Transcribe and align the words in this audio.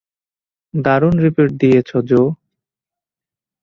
দারুন 0.73 1.15
রিপোর্ট 1.25 1.51
দিয়েছো, 1.61 1.97
জো। 2.01 2.21